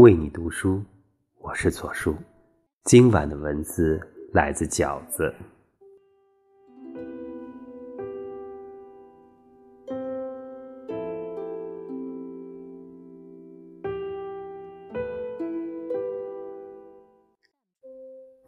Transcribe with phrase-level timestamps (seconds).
[0.00, 0.82] 为你读书，
[1.42, 2.16] 我是左叔。
[2.84, 4.00] 今晚的文字
[4.32, 5.30] 来自饺子。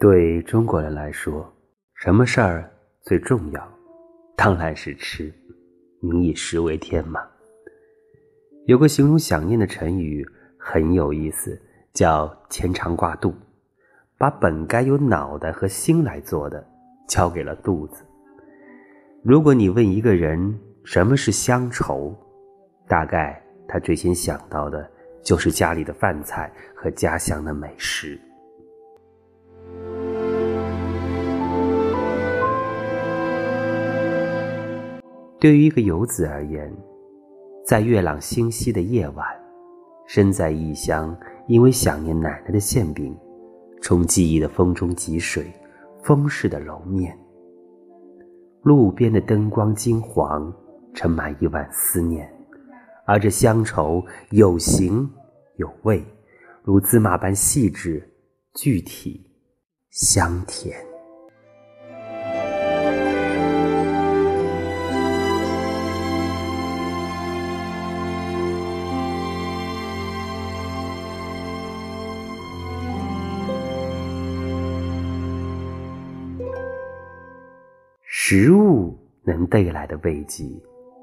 [0.00, 1.46] 对中国人来说，
[1.96, 2.72] 什么事儿
[3.02, 3.78] 最重要？
[4.34, 5.30] 当然是吃。
[6.00, 7.20] 民以食为天嘛。
[8.64, 10.26] 有个形容想念的成语。
[10.64, 11.60] 很有意思，
[11.92, 13.34] 叫牵肠挂肚，
[14.16, 16.64] 把本该由脑袋和心来做的，
[17.08, 18.04] 交给了肚子。
[19.24, 22.16] 如果你问一个人什么是乡愁，
[22.86, 24.88] 大概他最先想到的
[25.20, 28.16] 就是家里的饭菜和家乡的美食。
[35.40, 36.72] 对于一个游子而言，
[37.66, 39.41] 在月朗星稀的夜晚。
[40.06, 43.16] 身在异乡，因为想念奶奶的馅饼，
[43.80, 45.52] 从记忆的风中汲水，
[46.02, 47.16] 风似的揉面。
[48.62, 50.52] 路边的灯光金黄，
[50.94, 52.30] 盛满一碗思念，
[53.06, 55.10] 而这乡愁有形
[55.56, 56.04] 有味，
[56.62, 58.08] 如芝麻般细致、
[58.54, 59.26] 具体、
[59.90, 60.91] 香甜。
[78.34, 80.46] 食物能带来的慰藉，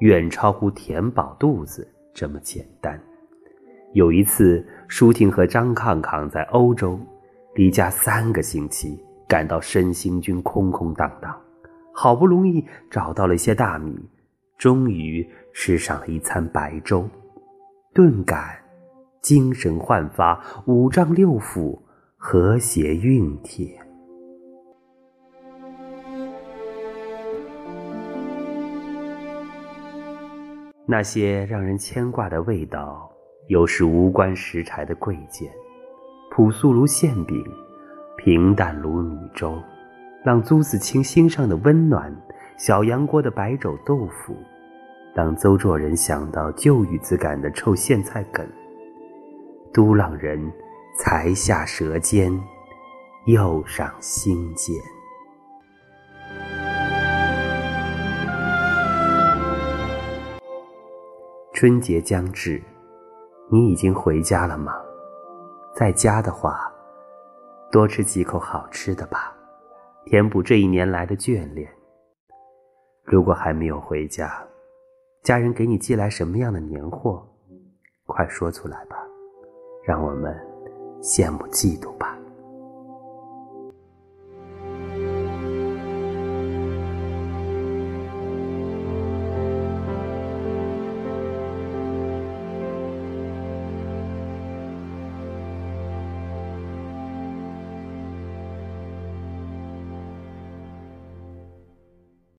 [0.00, 3.00] 远超乎填饱肚子这么简单。
[3.92, 6.98] 有一次，舒婷和张抗抗在欧洲
[7.54, 8.98] 离家三个星期，
[9.28, 11.32] 感到身心均空空荡荡，
[11.94, 13.96] 好不容易找到了一些大米，
[14.58, 17.08] 终于吃上了一餐白粥，
[17.94, 18.58] 顿感
[19.20, 21.78] 精神焕发，五脏六腑
[22.16, 23.78] 和谐熨帖。
[30.92, 33.10] 那些让人牵挂的味道，
[33.46, 35.50] 有时无关食材的贵贱，
[36.30, 37.42] 朴素如馅饼，
[38.18, 39.58] 平淡如米粥，
[40.22, 42.14] 让朱自清心上的温暖，
[42.58, 44.36] 小杨锅的白肘豆腐，
[45.14, 48.46] 让周作人想到旧雨子感的臭苋菜梗，
[49.72, 50.38] 都让人
[50.98, 52.30] 才下舌尖，
[53.24, 54.76] 又上心间。
[61.52, 62.60] 春节将至，
[63.50, 64.72] 你已经回家了吗？
[65.74, 66.72] 在家的话，
[67.70, 69.36] 多吃几口好吃的吧，
[70.06, 71.70] 填补这一年来的眷恋。
[73.04, 74.42] 如果还没有回家，
[75.22, 77.22] 家人给你寄来什么样的年货？
[78.06, 78.96] 快说出来吧，
[79.84, 80.34] 让我们
[81.02, 82.11] 羡慕嫉妒吧。